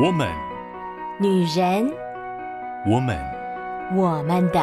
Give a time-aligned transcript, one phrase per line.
[0.00, 0.28] 我们，
[1.20, 1.92] 女人，
[2.86, 3.18] 我们，
[3.96, 4.60] 我们的。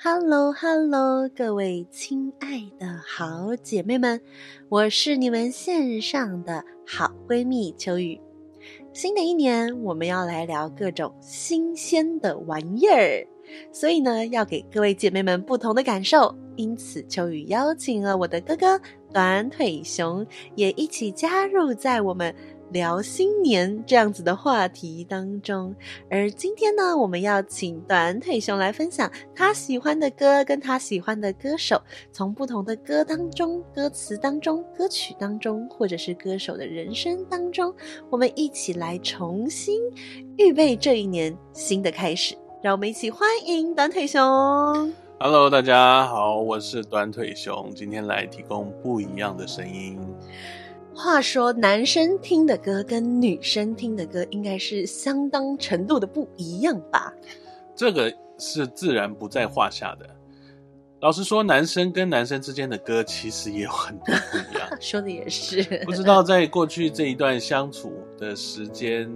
[0.00, 4.20] Hello，Hello，各位亲爱的好姐妹们，
[4.68, 8.20] 我是你们线上的好闺蜜秋雨。
[8.92, 13.26] 新的一年，我们要来聊各种新鲜的玩意儿，
[13.72, 16.32] 所以呢，要给各位姐妹们不同的感受。
[16.56, 18.80] 因此，秋雨邀请了我的哥哥
[19.14, 20.26] 短腿熊，
[20.56, 22.34] 也一起加入在我们
[22.72, 25.72] 聊新年这样子的话题当中。
[26.10, 37.72] 而今天呢，我们要请短腿熊来分享他喜欢的歌，跟他喜欢的歌手，从不同的歌当中、歌词当中、歌曲当中，或者是歌手的人生当中，
[38.10, 39.80] 我们一起来重新
[40.36, 42.36] 预备这一年新的开始。
[42.60, 45.03] 让我们一起欢迎短腿熊。
[45.26, 49.98] Hello，大家好，我是短腿熊，今天来提供不一样的声音。
[50.94, 57.10] 话说，男生听的歌跟女生听的歌应该是相当程度的不一样吧？
[57.74, 60.06] 这个是自然不在话下的。
[61.00, 64.68] 老实说，男生跟男生之间的歌其实也有很多不一样。
[64.78, 65.62] 说的也是。
[65.86, 69.10] 不知道在过去这一段相处的时间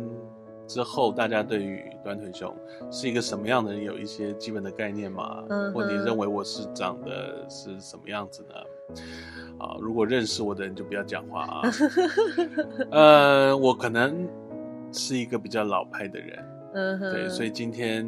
[0.68, 2.54] 之后，大家对于短腿熊
[2.90, 5.42] 是一个什么样的人有一些基本的概念吗？
[5.48, 8.54] 嗯，或你认为我是长得是什么样子呢？
[9.58, 11.62] 啊，如果认识我的人就不要讲话啊。
[12.92, 14.28] 呃，我可能
[14.92, 16.44] 是一个比较老派的人，
[16.74, 18.06] 嗯，对，所以今天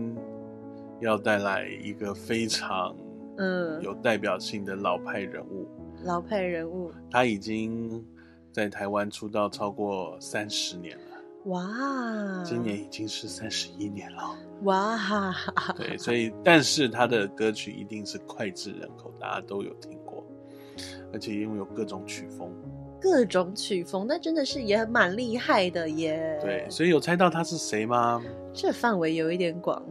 [1.01, 2.95] 要带来一个非常
[3.39, 5.67] 嗯有代表性的老派人物。
[6.05, 8.05] 老派人物，他已经
[8.53, 11.05] 在台湾出道超过三十年了。
[11.45, 14.23] 哇，今年已经是三十一年了。
[14.65, 20.23] 哇哈，对，所以但是他的歌曲一定是脍炙人口，大家都有听过，
[21.13, 22.53] 而且拥有各种曲风，
[23.01, 26.39] 各种曲风，那真的是也蛮厉害的耶。
[26.43, 28.23] 对，所以有猜到他是谁吗？
[28.53, 29.83] 这范围有一点广。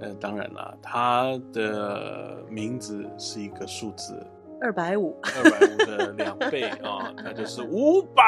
[0.00, 4.20] 呃，当然了，他的名字是一个数字。
[4.60, 8.24] 二百五，二百五的两倍啊， 那就是五百，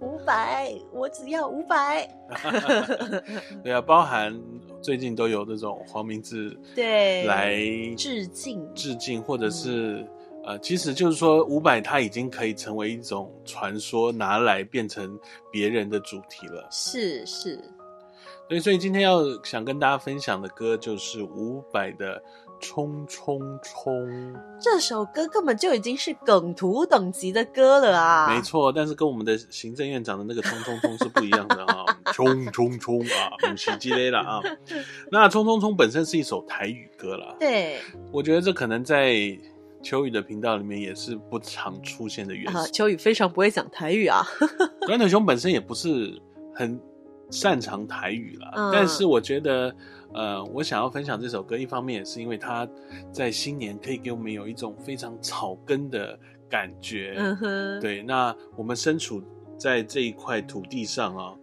[0.00, 2.08] 五百，我只要五百。
[3.62, 4.34] 对啊，包含
[4.80, 7.56] 最近都有这种黄明志对来
[7.96, 10.08] 致敬致敬，或者是、嗯、
[10.46, 15.18] 呃，其实就是说五百它已经可以成为一种传说，拿来变成
[15.52, 16.66] 别人的主题了。
[16.70, 17.56] 是是，
[18.48, 22.22] 所以所以今天要想跟大家分享的歌就是五百的。
[22.64, 24.34] 冲冲冲！
[24.58, 28.34] 这首歌根本就已经是梗图等级的歌了啊！
[28.34, 31.84] 没错，但是跟我们的行政院长的那个冲冲冲是不一样的啊！
[32.14, 34.40] 冲冲冲啊，不是鸡肋了啊！
[35.12, 37.36] 那冲冲冲本身是一首台语歌啦。
[37.38, 37.80] 对，
[38.10, 39.14] 我觉得这可能在
[39.82, 42.58] 秋雨的频道里面也是不常出现的元素。
[42.58, 44.22] 啊，秋雨非常不会讲台语啊！
[44.86, 46.18] 短腿熊本身也不是
[46.54, 46.80] 很
[47.34, 49.74] 擅长台语了，嗯、但是我觉得。
[50.16, 52.68] 呃，我想要分享这首歌，一方面也是因为它
[53.10, 56.16] 在新年可以给我们有一种非常草根的
[56.48, 57.16] 感觉。
[57.18, 58.00] 嗯哼，对。
[58.00, 59.20] 那我们身处
[59.58, 61.34] 在这一块土地上啊，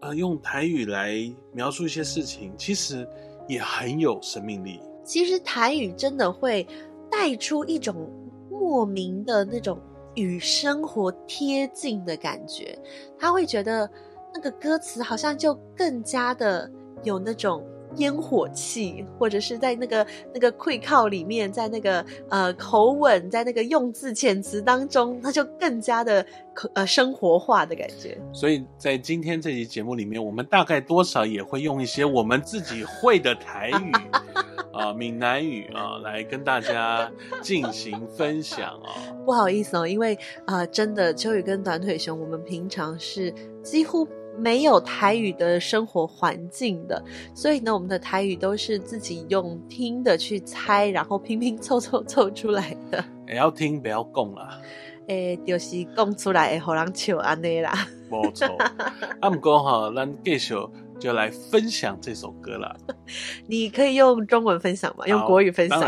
[0.00, 1.14] 呃，用台语来
[1.52, 3.06] 描述一些事情，其实
[3.46, 4.80] 也很有生命力。
[5.04, 6.66] 其实台语真的会
[7.10, 8.10] 带出一种
[8.50, 9.78] 莫名的那种
[10.14, 12.78] 与生活贴近的感觉，
[13.18, 13.86] 他会觉得
[14.34, 16.70] 那个歌词好像就更加的
[17.02, 17.64] 有那种。
[17.96, 26.24] 烟火气，或者是在那个那个会靠里面，在那个呃口吻，在那个用字遣词当中，那就更加的
[26.74, 28.16] 呃生活化的感觉。
[28.32, 33.92] 所以在今天这期节目里面，我们大概多少也会用一些我们自己会的台语
[34.72, 37.10] 啊、呃、闽南语啊、呃，来跟大家
[37.42, 38.94] 进行分享啊。
[39.26, 40.14] 不好意思哦，因为
[40.44, 44.06] 啊、呃，真的秋雨跟短腿熊，我们平常是几乎。
[44.40, 47.02] 没有台语的生活环境的，
[47.34, 53.04] 所以呢，我们的台语都是自己用听的去猜，然后拼拼凑凑凑出来的。
[53.28, 54.58] 也要听，不要讲啦。
[55.08, 57.72] 诶，就是讲出来会让人笑安尼啦。
[58.10, 58.46] 没错。
[59.20, 60.54] 啊，不过哈，咱继续
[60.98, 62.74] 就来分享这首歌啦。
[63.46, 65.06] 你可以用中文分享吗？
[65.06, 65.80] 用国语分享？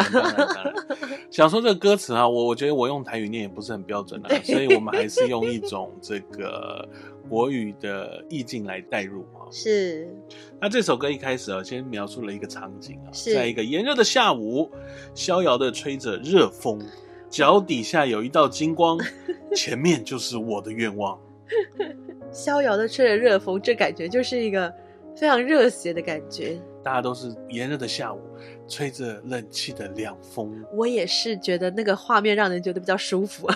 [1.30, 6.86] 想说这个歌词啊，我我觉得我用台语念也不是很标准啊， 所以我们还是用一种这个。
[7.32, 10.06] 国语的意境来带入啊，是。
[10.60, 14.70] 那这首歌一开始啊，先描述了一个场景啊，是在一个炎热的下午，
[15.14, 16.78] 逍遥的吹着热风，
[17.30, 18.98] 脚底下有一道金光，
[19.56, 21.18] 前面就是我的愿望。
[22.30, 24.70] 逍遥的吹着热风，这感觉就是一个
[25.16, 26.60] 非常热血的感觉。
[26.84, 28.20] 大家都是炎热的下午，
[28.68, 30.62] 吹着冷气的凉风。
[30.74, 33.48] 我也是觉得那个画面让人觉得比较舒服。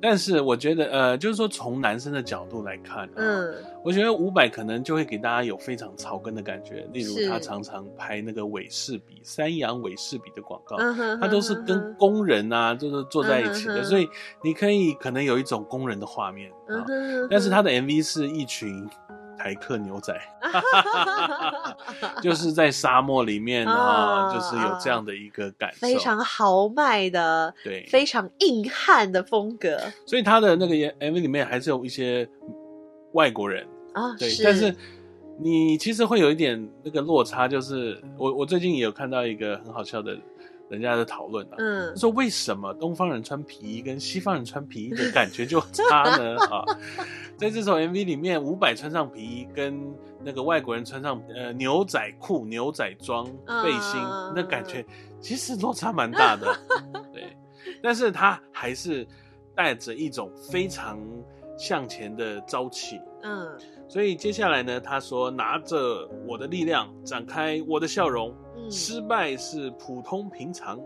[0.00, 6.86] 但是我觉得，呃，就是说从男生的角度来看，嗯，我觉得伍佰可能就会给大家有非常草根的感觉。
[6.92, 10.76] 例如，他常常拍那个韦氏比三洋韦氏比的广告，
[11.20, 14.08] 他都是跟工人啊，就是坐在一起的，所以
[14.42, 16.86] 你可以可能有一种工人的画面啊。
[17.30, 18.88] 但是他的 MV 是一群。
[19.38, 20.12] 台客牛仔，
[22.20, 29.78] 就是在沙漠里面啊，就是有这样的一个感受，非常豪迈的，对，非常硬汉的风格。
[30.04, 32.28] 所以他的那个 MV 里面还是有一些
[33.12, 34.74] 外国人啊，对，但是
[35.40, 40.18] 你其实会有一点那个落差，就是我我最近也有看到一个很好笑的。
[40.68, 46.36] 人家的讨论啊，嗯，说为什么东方人穿皮衣跟西方人穿皮衣的感觉就差呢？
[46.50, 46.64] 啊，
[47.36, 49.80] 在这首 MV 里面，伍佰穿上皮衣，跟
[50.22, 53.24] 那个外国人穿上呃牛仔裤、牛仔装、
[53.62, 54.84] 背心，嗯、那感觉
[55.20, 56.54] 其实落差蛮大的，
[57.12, 57.36] 对，
[57.82, 59.06] 但是他还是
[59.54, 60.98] 带着一种非常
[61.58, 63.46] 向前的朝气，嗯。
[63.88, 65.76] 所以接下来呢，他说：“拿着
[66.26, 68.34] 我的力量，展开我的笑容。
[68.54, 70.78] 嗯、失败是普通平常，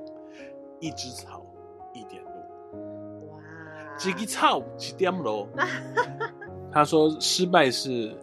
[0.78, 1.44] 一枝草，
[1.92, 3.28] 一点露。
[3.28, 3.40] 哇，
[3.98, 5.48] 几枝草，几点露。
[6.70, 8.16] 他说：“失败是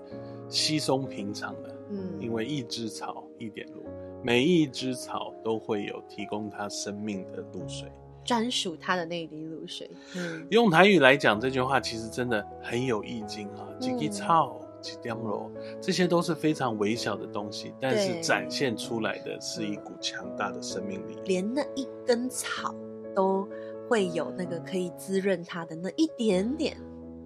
[0.48, 3.84] 稀松平常的，嗯，因为一枝草，一点露，
[4.24, 7.92] 每一枝草都会有提供它生命的露水，
[8.30, 9.90] 专属他的那一滴露水。
[10.16, 13.66] 嗯，用台语来讲这句话，其实真的很有意境啊。
[13.80, 14.56] 几滴草。
[14.62, 14.66] 嗯”
[15.82, 21.18] 这些都是非常微小的东西，但是展现出来的是一股强大的生命力。
[21.26, 22.74] 连那一根草
[23.14, 23.46] 都
[23.90, 26.78] 会有那个可以滋润它的那一点点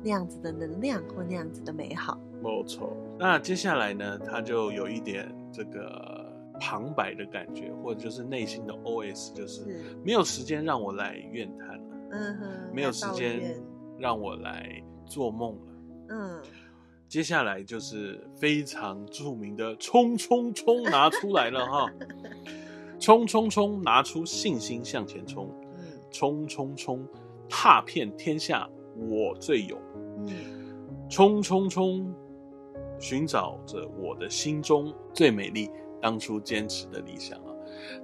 [0.01, 2.17] 那样子的能量或那样子的美好。
[2.41, 2.97] 没错。
[3.19, 6.12] 那接下来呢，他就有一点这个
[6.63, 9.65] 旁白的感觉，或者就是内心的 OS，就是
[10.01, 13.53] 没有时间让我来怨叹了，嗯哼，没有时间
[13.99, 15.73] 让我来做梦了，
[16.09, 16.41] 嗯。
[17.09, 21.91] 接下来就是非常著名的“冲冲冲”拿出来了哈，
[22.97, 25.47] “冲冲冲”拿出信心向前冲，
[26.09, 27.05] 冲冲冲，
[27.47, 29.79] 踏遍天下我最勇，
[31.07, 32.11] 冲冲冲，
[32.99, 35.69] 寻找着我的心中最美丽
[36.03, 37.49] 当初坚持的理想啊。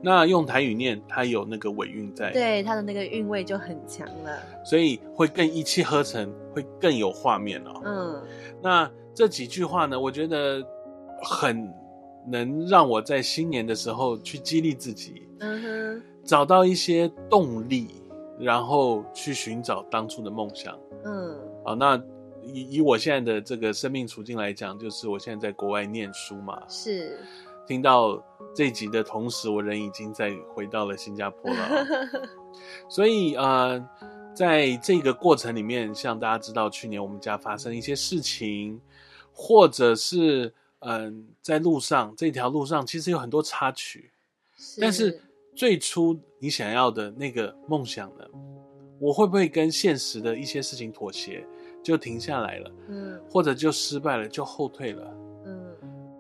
[0.02, 7.82] 那用台语念，它有那个尾韵在，对，它的那个韵味就很强了，所以会更一气呵成，会更有画面哦。
[7.84, 8.24] 嗯，
[8.64, 8.90] 那。
[9.12, 10.66] 这几句话呢，我觉得
[11.22, 11.70] 很
[12.26, 17.90] 能让我在新年的时候去激励自己，嗯哼，找到一些动力，
[18.40, 20.80] 然后去寻找当初的梦想。
[21.04, 22.02] 嗯，好，那
[22.42, 27.20] 以以我现在的这个生命处境来讲，就是我现在在国外念书嘛，是
[27.70, 28.20] 听到
[28.56, 31.86] 这集的同时，我人已经在回到了新加坡了，
[32.90, 33.80] 所以呃，
[34.34, 38.82] 在这个过程里面，像大家知道，去年我们家发生一些事情。
[39.32, 44.12] 或者是嗯，在路上这条路上其实有很多插曲，
[44.58, 45.22] 是但是
[45.56, 48.26] 最初你想要的那个梦想呢，
[49.00, 51.46] 我会不会跟现实的一些事情妥协，
[51.82, 52.72] 就停下来了？
[52.90, 55.10] 嗯，或者就失败了，就后退了？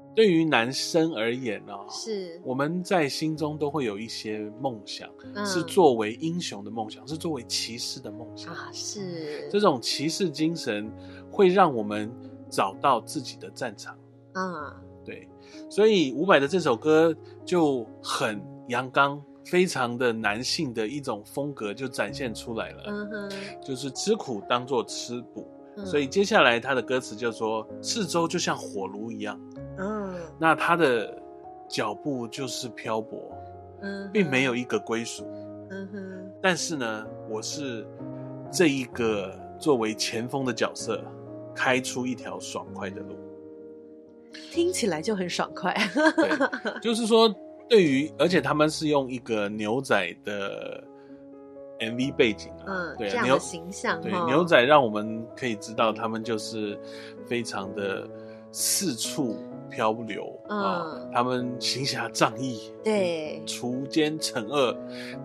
[0.09, 10.91] 嗯，对于男生而言呢、哦，是我们在心中都会有一些梦想，嗯、是作为英雄的梦想，是作为骑士的梦想啊，是这种骑士精神
[11.31, 12.11] 会让我们。
[12.51, 13.95] 找到自己的战场
[14.33, 15.29] 啊，对，
[15.69, 22.83] 所以伍佰的这首歌就很阳刚，非常的男性的一种风格就展现出来了。
[22.87, 23.31] 嗯哼，
[23.61, 29.39] 就是吃苦当做吃补，嗯、所以接下来他的歌词就说：“四周就像火炉一样。”
[30.39, 31.15] 嗯，那他的
[31.67, 33.31] 脚步就是漂泊，
[33.81, 35.25] 嗯，并没有一个归属。
[35.69, 37.85] 嗯哼，但是呢，我是
[38.51, 41.03] 这一个作为前锋的角色。
[41.55, 43.17] 开出一条爽快的路，
[44.49, 45.75] 听起来就很爽快。
[46.15, 46.29] 对，
[46.79, 47.35] 就是说，
[47.67, 50.81] 对于而且他们是用一个牛仔的
[51.79, 56.79] MV 背景啊，嗯，对，这样的形象，对，牛仔让我们可以知道他们就是
[57.25, 58.07] 非常的
[58.49, 59.35] 四处
[59.69, 64.75] 漂流啊，他们行侠仗义，对，除奸惩恶，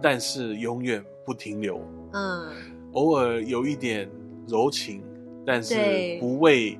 [0.02, 1.80] 但是永远不停留，
[2.12, 2.52] 嗯，
[2.92, 4.08] 偶尔有一点
[4.46, 5.02] 柔情。
[5.46, 5.74] 但是
[6.18, 6.78] 不为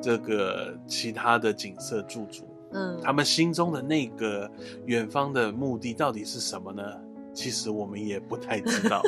[0.00, 4.48] 这个其他的景色驻足，嗯，他们心中的那个
[4.86, 6.84] 远方的目的到底是什么呢？
[7.32, 9.02] 其实我们也不太知道。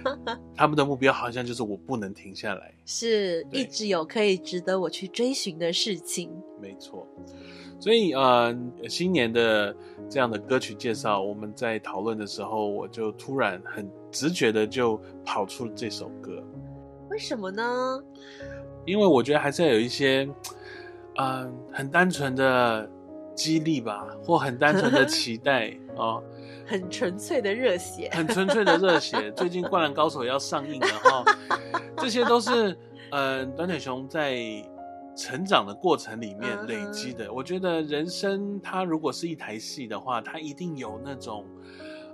[0.54, 6.30] 他们的目标好像就是我不能停下来，是一直有可以值得我去追寻的事情。
[6.60, 7.06] 没错，
[7.78, 8.54] 所以呃，
[8.86, 9.74] 新年的
[10.10, 16.42] 这样的歌曲介绍，我们在讨论的时候，我就突然很直觉的就跑出了这首歌。
[17.08, 17.98] 为什么呢？
[18.84, 20.28] 因为我觉得还是要有一些，
[21.16, 22.88] 嗯、呃，很单纯的
[23.34, 26.22] 激励吧，或很单纯的期待 哦，
[26.70, 29.32] 很纯粹的热血，很纯粹的热血。
[29.32, 32.70] 最近《灌篮高手》要上映了哈、 哦，这些都是
[33.10, 34.38] 嗯、呃，短腿熊在
[35.16, 37.26] 成长的过程里面累积的。
[37.26, 37.32] Uh huh.
[37.34, 41.44] 我觉得人生它如果是一台戏的话，它一定有那种。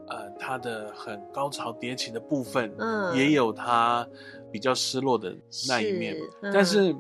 [0.08, 4.06] 呃，它的很高潮迭起的部分，嗯，也有它
[4.52, 5.36] 比较失落的
[5.68, 6.16] 那一面。
[6.54, 6.94] 但是，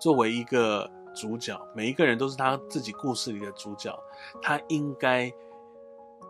[0.00, 3.96] 作为一个主角，每一个人都是他自己故事里的主角，
[4.42, 5.32] 他应该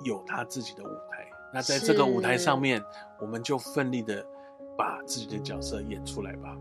[0.04, 1.28] 有他自己的舞台。
[1.52, 2.82] 那在这个舞台上面，
[3.20, 4.24] 我们就奋力的
[4.76, 6.56] 把自己的角色演出来吧。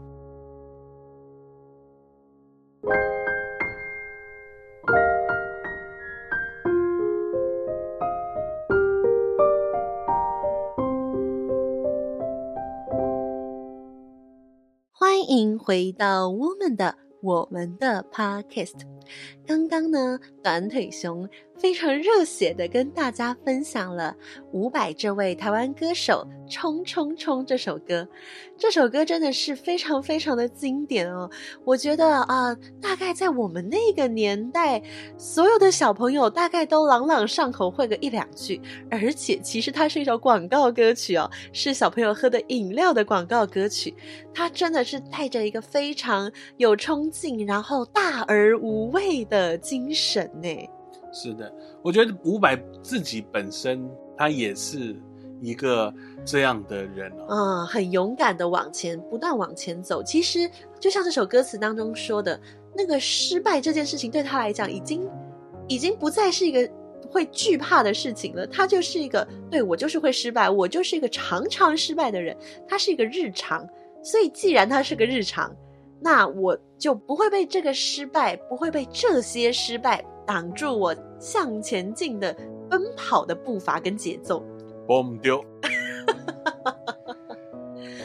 [14.93, 18.81] 欢迎回到我们的我们的 Podcast。
[19.47, 24.13] 刚刚呢，短腿熊非常热血的跟大家分享了
[24.51, 28.05] 伍佰这位台湾歌手《冲冲冲》这首歌。
[28.57, 31.29] 这首歌真的是非常非常的经典哦。
[31.63, 34.83] 我觉得啊、大概在我们那个年代，
[35.17, 38.61] 所有的小朋友大概都朗朗上口，会个一两句。
[38.91, 43.95] 而且其实它是一首广告歌曲哦，是小朋友喝的饮料的广告歌曲。
[44.33, 49.36] 它真的是带着一个非常有冲劲，然后大而无畏的。
[49.37, 50.69] 的精神呢？
[51.13, 51.51] 是的，
[51.81, 54.95] 我觉得伍佰自己本身他也是
[55.41, 55.93] 一个
[56.25, 60.03] 这样的人哦，嗯，很勇敢的往前，不断往前走。
[60.03, 62.39] 其实就像这首歌词当中说的，
[62.75, 65.09] 那个失败这件事情对他来讲，已经
[65.67, 66.69] 已经不再是一个
[67.09, 68.45] 会惧怕的事情了。
[68.45, 72.35] 他就是一个，对，我就是会失败，我就是一个常常失败的人。
[72.67, 73.67] 他是一个日常，
[74.03, 75.55] 所以既然他是个日常。
[75.99, 82.35] 那我就不会被这个失败，不会被这些失败挡住我向前进的
[82.69, 84.43] 奔跑的步伐跟节奏。
[84.87, 85.43] 崩丢。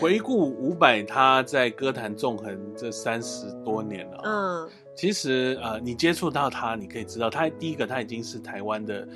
[0.01, 9.07] 回顾伍佰他在歌坛纵横这三十多年了，嗯，其实呃，你接触到他，你可以知道，他第一个他已经是台湾的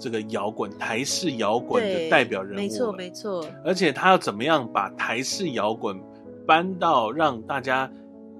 [0.00, 3.46] 这个摇滚台式摇滚的代表人物，没错没错。
[3.64, 5.96] 而且他要怎么样把台式摇滚
[6.46, 7.88] 搬到让大家。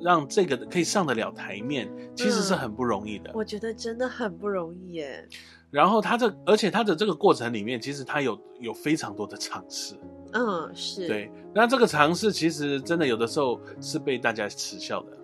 [0.02, 3.30] 让这个可以上得了台面，其实是很不容易的。
[3.30, 5.28] 嗯，我觉得真的很不容易耶。
[5.70, 9.94] 然后他这，而且他的这个过程里面，其实他有有非常多的尝试。
[10.32, 11.06] 嗯，是。
[11.06, 15.16] 对，那这个尝试其实真的有的时候是被大家耻笑的。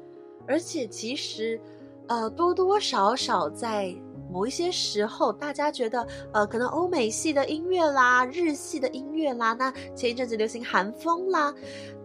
[0.46, 1.60] 而且其实，
[2.06, 3.94] 呃，多多少少在。
[4.30, 11.54] 某一些时候，大家觉得，呃，可能欧美系的音乐啦，日系的音乐啦，那前一阵子流行韩风啦，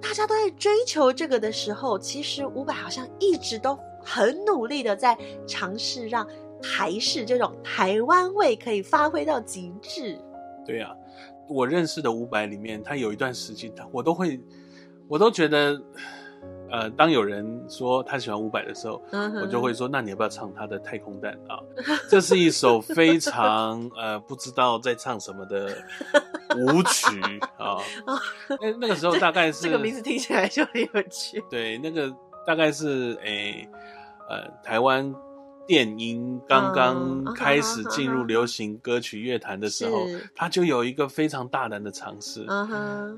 [0.01, 6.27] 大家都在追求这个的时候，其实伍佰好像一直都很努力的在尝试让
[6.62, 10.20] 台式这种台湾味可以发挥到极致。
[10.65, 10.96] 对呀、啊，
[11.50, 14.39] 我认识的伍佰里面，他有一段时间，我都会，
[15.08, 15.82] 我都觉得。
[16.74, 19.42] 呃，当有人说他喜欢伍佰的时候，uh.
[19.42, 21.60] 我就会说，那你要不要唱他的《太空蛋》啊？
[22.10, 25.68] 这是一首非常呃不知道在唱什么的
[26.58, 27.15] 舞曲
[27.60, 27.77] 啊。
[28.60, 31.44] 那那个时候大概是 这个名字听起来就很有趣。
[31.48, 32.12] 对，那个
[32.44, 33.70] 大概是诶、欸，
[34.27, 35.13] 呃，台湾。
[35.65, 40.05] 电音刚刚开始进入流行歌曲乐坛的时候，
[40.36, 42.46] 他就有一个非常大胆的尝试。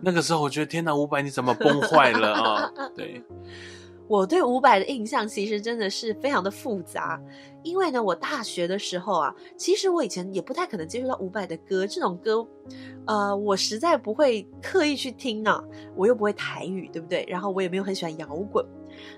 [0.01, 2.71] 那个时候，我觉得天哪，伍佰你怎么崩坏了 啊？
[2.95, 3.21] 对，
[4.07, 7.19] 我对伍佰的印象其实真的是非常的复杂，
[7.63, 12.47] 因为呢，我大学的时候啊，其实我以前也不太可能接触到伍佰的歌，这种歌，
[13.07, 15.63] 呃，我实在不会刻意去听呢，
[15.95, 17.25] 我又不会台语，对不对？
[17.27, 18.63] 然后我也没有很喜欢摇滚，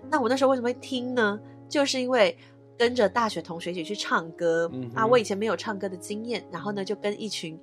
[0.09, 1.37] 那我那时候为什么会听呢？
[1.67, 2.37] 就是因为。
[2.77, 5.05] 跟着大学同学一起去唱歌、嗯、啊！
[5.05, 7.59] 我以前没有唱歌的经验，然后呢，就跟一群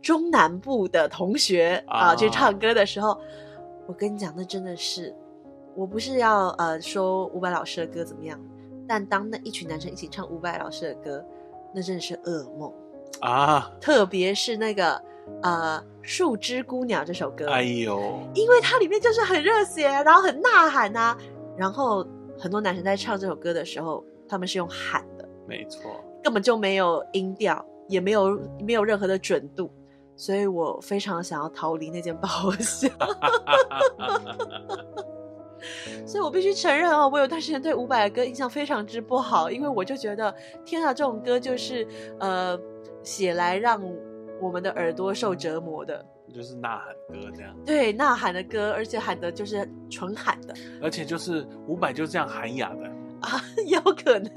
[0.00, 3.20] 中南部的同学啊去唱歌的时候，
[3.86, 5.12] 我跟你讲，那真的是，
[5.74, 8.40] 我不是要呃说伍佰老师的歌怎么样，
[8.86, 11.24] 但当那一群男生一起唱伍佰老师的歌，
[11.74, 12.72] 那真的是噩梦
[13.20, 13.68] 啊！
[13.80, 14.94] 特别是那个
[15.42, 21.18] 呃《树枝姑娘》这首歌，哎呦，因为它里面就是很热血，然后很呐喊啊，
[21.56, 22.06] 然后
[22.38, 24.04] 很多男生在唱这首歌的时候。
[24.32, 29.70] 他们是用喊的，没错，根本就没有音调，也没有没有任何的准度，
[30.16, 32.90] 所以我非常想要逃离那间包厢。
[36.06, 40.34] 所以我必须承认啊，我有段时间对伍佰的歌印象非常之不好，因为我就觉得，
[40.64, 41.86] 天啊，这种歌就是
[42.18, 42.58] 呃
[43.02, 43.78] 写来让
[44.40, 46.02] 我们的耳朵受折磨的。
[46.34, 47.54] 就是呐喊歌这样。
[47.66, 52.90] 对，呐喊的歌，而且喊的就是纯喊的，而且就是伍佰就这样喊哑的
[53.22, 54.32] 啊，有可能。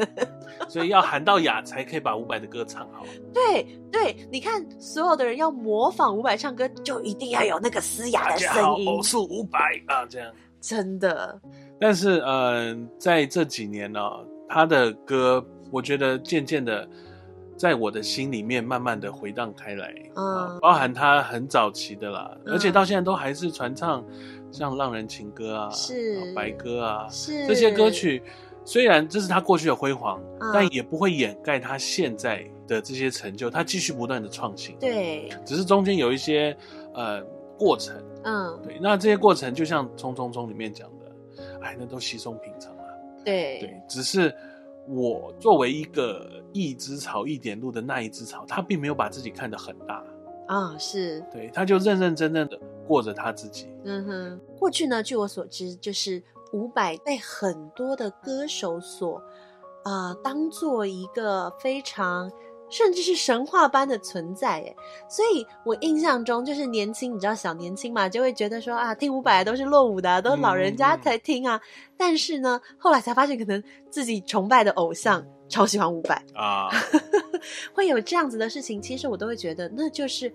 [0.69, 3.05] 所以要喊到哑才可以把伍佰的歌唱好。
[3.33, 8.85] 对对，你看所有的人要模仿伍佰唱歌，就一定要有那个嘶哑的声音。
[8.85, 11.39] 我是伍佰啊，这样真的。
[11.79, 16.87] 但是，嗯、呃，在这几年呢、哦，他的歌，我觉得渐渐的，
[17.57, 19.93] 在我的心里面慢慢的回荡开来。
[20.15, 24.03] 嗯，包含他很早期的啦，嗯、而且到现在都还是传唱，
[24.51, 28.23] 像《浪人情歌》啊，是《白鸽》啊，是这些歌曲。
[28.65, 33.47] 虽然这是他过去的辉煌，嗯、但也不会掩盖他现在的这些成就。
[33.47, 36.57] 他继续不断的创新，对，只是中间有一些
[36.95, 37.21] 呃
[37.59, 38.79] 过程，嗯，对。
[38.81, 42.85] 那这些过程就像《冲冲冲》里面讲的，哎，那都稀松平常啊。
[43.23, 44.33] 对对，只是
[44.87, 50.03] 我作为一个一枝草一点露的那一枝草，他并没有把自己看得很大
[50.47, 53.67] 啊、哦，是对，他就认认真真的过着他自己。
[53.83, 56.23] 嗯哼，过去呢，据我所知，就是。
[56.55, 59.17] 伍佰被很多的歌手所，
[59.83, 62.31] 啊、呃，当做一个非常
[62.69, 64.73] 甚至是神话般的存在，耶。
[65.09, 71.57] 所以我印象中就是年轻，你知道小年轻嘛，就会觉得说啊，听伍佰都是落伍的，都是老人家才听啊。
[71.57, 71.61] 嗯、
[71.97, 76.69] 但是呢，后来才发现，可能自己崇拜的偶像超喜欢伍佰啊，
[77.75, 78.81] 会有这样子的事情。
[78.81, 80.33] 其实我都会觉得，那就是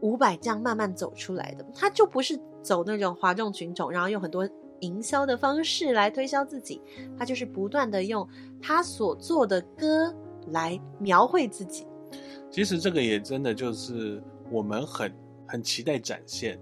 [0.00, 4.48] 伍佰这样慢慢走出来的，他就不是走那种哗众取宠，然后用很多。
[4.80, 6.80] 营销的方式来推销自己，
[7.18, 8.26] 他就是不断的用
[8.60, 10.14] 他所做的歌
[10.48, 11.86] 来描绘自己。
[12.50, 15.12] 其实这个也真的就是我们很
[15.46, 16.58] 很期待展现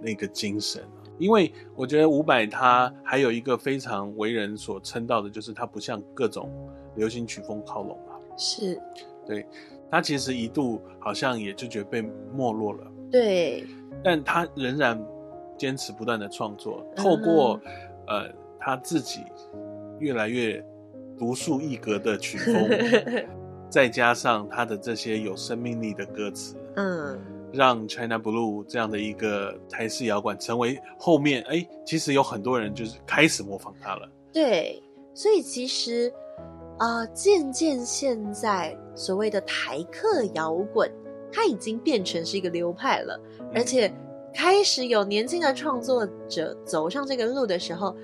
[0.00, 0.82] 那个精神，
[1.18, 6.50] 因为我觉得伍佰他还有一个非常为人所称道的，就是他不像各种
[6.96, 8.14] 流行曲风靠拢啊。
[8.36, 8.80] 是，
[9.26, 9.46] 对，
[9.90, 12.86] 他其实一度好像也就觉得被没落了。
[13.10, 13.66] 对，
[14.04, 15.02] 但他仍然。
[15.60, 17.60] 坚持不断的创作，透过、
[18.06, 19.20] 嗯、呃他自己
[19.98, 20.64] 越来越
[21.18, 22.66] 独树一格的曲风，
[23.68, 27.20] 再加上他的这些有生命力的歌词，嗯，
[27.52, 34.08] 让 China Blue 这样的一个台式摇滚成为后面哎，其实有很多人就是开始模仿他了。
[34.32, 36.10] 对，所以其实
[36.78, 40.90] 啊、呃，渐渐现在所谓的台客摇滚，
[41.30, 43.92] 它已经变成是一个流派了，嗯、而且。
[44.32, 47.94] 开始有年轻的创作者走上这个路的时候，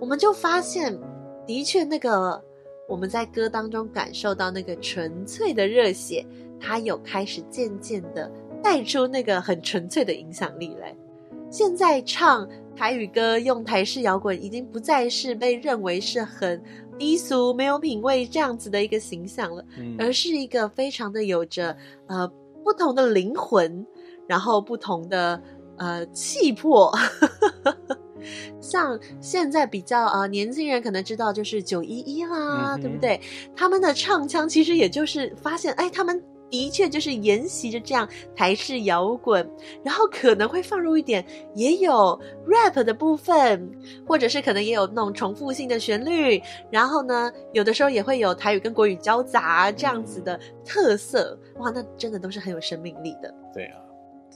[0.00, 0.98] 我们就发现，
[1.46, 2.42] 的确那个
[2.88, 6.24] 我们在歌当中感受到那个纯粹的热血，
[6.58, 8.30] 它有开始渐渐的
[8.62, 10.96] 带出那个很纯粹的影响力来。
[11.50, 16.60] 现在唱台语歌用台式摇滚，已经不再是被认为是很
[16.98, 22.26] 低俗、没有品味这样子的一个形象了，嗯、而是一个非常的有着呃
[22.64, 23.86] 不同的灵魂，
[24.26, 25.40] 然后不同的。
[25.76, 26.92] 呃，气魄，
[28.60, 33.20] 像现在比较呃年轻人可能知道就是九一一啦，嗯、对不对？
[33.56, 39.48] 他们的唱腔其实也就是发现，哎，他们的确就是沿袭着这样台式摇滚，
[39.82, 43.68] 然后可能会放入一点也有 rap 的部分，
[44.06, 53.34] 或者是可能也有那种重复性的旋律，然后呢，有的时候也会有台语跟国语交杂这样子的特色，哇，那真的都是很有生命力的。
[53.52, 53.78] 对啊，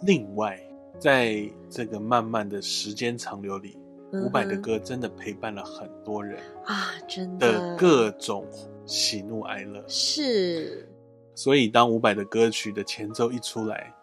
[0.03, 0.59] 另外。
[0.99, 3.79] 在这个漫漫的时间长流里，
[4.13, 8.45] 伍佰、嗯、的歌真的陪伴了很多人啊，真的的各种
[8.85, 9.83] 喜怒哀乐。
[9.87, 10.89] 是，
[11.35, 13.95] 所以当伍佰的歌曲的前奏一出来，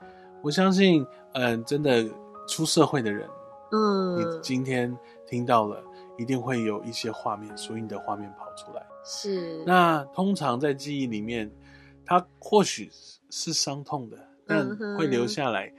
[0.42, 2.08] 我相信，嗯，真的
[2.48, 3.28] 出社会的人，
[3.72, 5.84] 嗯，你今天听到了，
[6.18, 8.86] 一定会有一些画面，所以你的画面跑出来。
[9.04, 11.52] 是，那通常在记忆里面，
[12.06, 12.90] 它或许
[13.30, 14.66] 是伤痛的，但
[14.98, 15.74] 会留下来。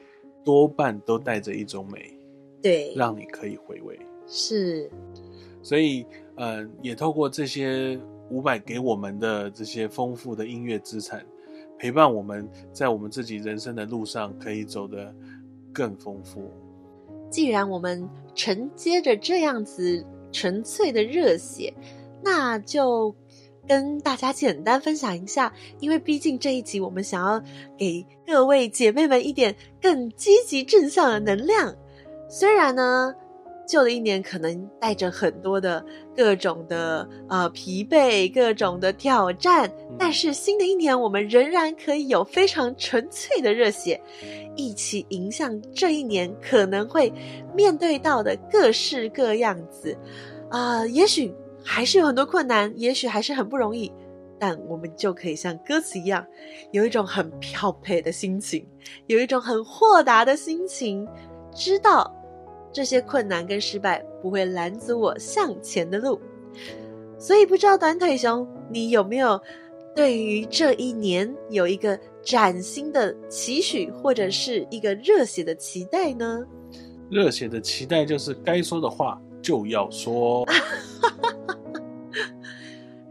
[0.47, 2.17] 多半都带着一种美，
[2.63, 3.99] 对，让你可以回味。
[4.29, 4.89] 是，
[5.61, 6.07] 所以，
[6.37, 11.27] 呃，也透过这些伍佰给我们的这些丰富的音乐资产，
[11.77, 15.13] 陪伴我们在我们自己人生的路上，可以走得
[15.73, 16.49] 更丰富。
[17.29, 21.75] 既然我们承接着这样子纯粹的热血，
[22.23, 23.13] 那就。
[23.67, 27.43] 跟大家简单分享一下，因为毕竟这一集我们想要
[27.77, 31.75] 给各位姐妹们一点更积极正向的能量。
[32.29, 33.15] 虽然呢，
[33.69, 35.85] 旧的一年可能带着很多的
[36.17, 44.01] 各种的呃疲惫、各种的挑战，但是新的一年我们仍然可以有非常纯粹的热血，
[44.55, 47.13] 一起迎向这一年可能会
[47.55, 49.97] 面对到的各式各样子
[50.51, 51.33] 啊、呃，也许。
[51.69, 53.93] 还是有很多困难，也许还是很不容易，
[54.39, 56.25] 但我们就可以像歌词一样，
[56.71, 58.65] 有一种很漂配的心情，
[59.09, 61.07] 有一种很豁达的心情，
[61.53, 62.15] 知道
[62.73, 66.21] 这些困难跟失败不会拦阻我向前的路。
[67.19, 69.39] 所以不知道短腿熊，你有没有
[69.95, 76.47] 对于这一年有一个崭新的期许，或者是一个热血的期待呢？
[77.11, 80.47] 热血的期待就是该说的话就要说。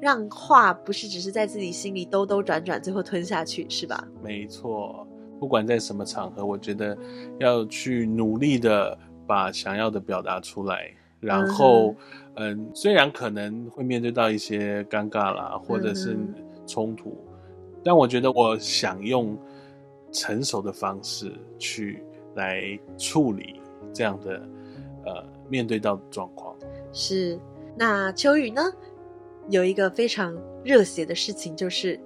[0.05, 4.07] 让话不是只是在自己心里兜兜转转，最后吞下去，是吧？
[4.21, 5.07] 没错，
[5.39, 6.95] 不管在什么场合，我觉得
[7.39, 10.91] 要去努力的把想要的表达出来。
[11.19, 11.95] 然后，
[12.35, 16.15] 嗯，嗯，虽然可能会面对到一些尴尬啦，或者是
[16.67, 19.35] 冲突，嗯、但我觉得我想用
[20.11, 22.03] 成熟的方式去
[22.35, 23.59] 来处理
[23.91, 24.47] 这样的
[25.03, 26.55] 呃面对到的状况。
[26.93, 27.39] 是，
[27.75, 28.61] 那秋雨呢？
[29.49, 31.99] 有一个非常热血的事情，就是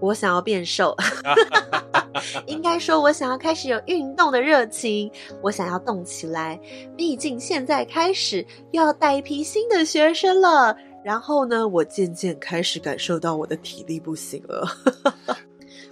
[0.00, 0.94] 我想要变瘦。
[2.46, 5.10] 应该说，我想要开始有运动的热情，
[5.42, 6.60] 我想要动起来。
[6.96, 10.76] 毕竟现在开始又要带一批新的学生了。
[11.02, 14.68] 然后呢，我渐渐开始感受到我的体力不行了。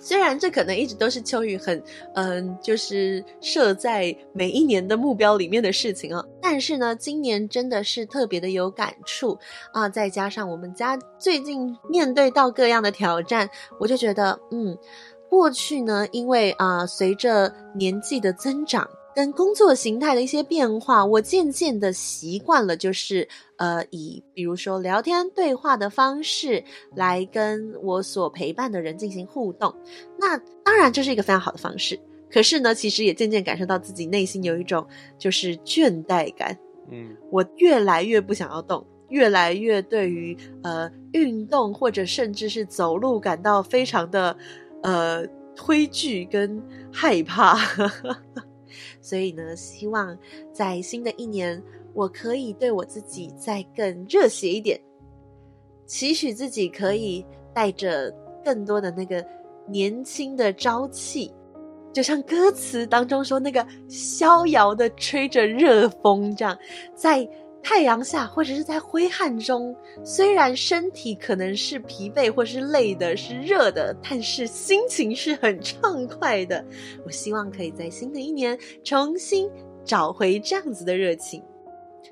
[0.08, 1.82] 虽然这可能一直都是秋雨很，
[2.14, 9.38] 嗯，就是设在每一年的目标里面的事情啊，但是呢，今年真的是特别的有感触
[9.70, 14.78] 啊，再加上我们家最近面对到各样的挑战，我就觉得，嗯，
[15.28, 18.88] 过去呢，因为啊，随着年纪的增长。
[19.18, 23.26] 跟工作形态的一些变化，我渐渐的习惯了，就是
[23.56, 26.62] 呃，以比如说聊天对话的方式
[26.94, 29.74] 来跟我所陪伴的人进行互动。
[30.16, 31.98] 那当然这是一个非常好的方式，
[32.30, 34.86] 可是呢，其实也渐渐感受到自己内心有一种
[35.18, 36.56] 就是倦怠感。
[36.88, 44.36] 嗯，我越来越不想要动，越来越对于呃运动或者甚至是走路感到非常的
[44.84, 45.26] 呃
[45.58, 47.58] 灰惧跟害怕。
[49.00, 50.16] 所以呢，希望
[50.52, 51.62] 在新的一年，
[51.94, 54.80] 我可以对我自己再更热血一点，
[55.86, 58.10] 期许自己可以带着
[58.44, 59.24] 更多的那个
[59.66, 61.32] 年轻的朝气，
[61.92, 66.58] 就像歌词当中说那个逍遥的吹着热风这样，
[66.94, 67.28] 在。
[67.62, 76.64] 太阳下，或者是在挥汗中，虽然身体可能是疲惫或是累的，是热的，但是心情是很畅快的。
[77.04, 79.50] 我希望可以在新的一年重新
[79.84, 81.42] 找回这样子的热情。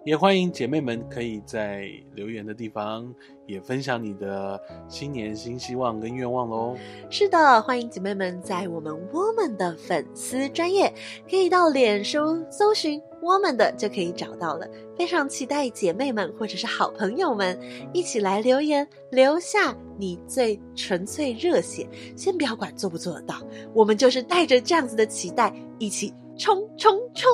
[0.04, 3.12] 也欢迎姐妹们可以在留言的地方
[3.44, 6.76] 也分享你的新年新希望跟愿望喽。
[7.10, 10.92] 是的，欢迎姐妹们在我们 Woman 的粉丝专业，
[11.28, 14.68] 可以到脸书搜寻 Woman 的就可以找到了。
[14.96, 17.58] 非常期待姐妹们或者是好朋友们
[17.92, 21.88] 一起来留言，留下你最纯粹热血。
[22.14, 23.42] 先不要管做不做得到，
[23.74, 27.28] 我们就是带着这样子的期待一起冲冲冲！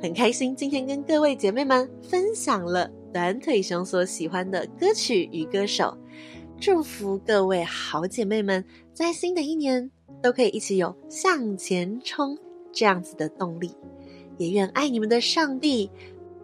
[0.00, 5.96] 很开心今天跟各位姐妹们分享了短腿熊所喜欢的歌曲与歌手，
[6.58, 9.90] 祝福各位好姐妹们在新的一年
[10.22, 12.36] 都可以一起有向前冲
[12.72, 13.70] 这样子的动力，
[14.38, 15.90] 也愿爱你们的上帝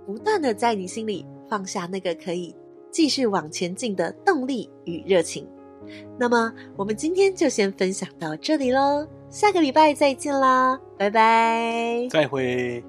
[0.07, 2.55] 不断的在你心里放下那个可以
[2.91, 5.47] 继续往前进的动力与热情。
[6.19, 12.83] 那么我们今天就先分享到这里喽，下个礼拜再见啦，拜拜，再会。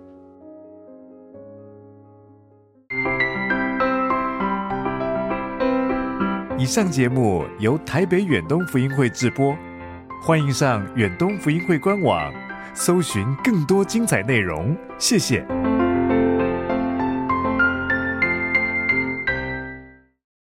[6.57, 9.53] 以上节目由台北远东福音会制播，
[10.21, 12.31] 欢迎上远东福音会官网，
[12.73, 14.73] 搜寻更多精彩内容。
[15.03, 15.62] 谢谢。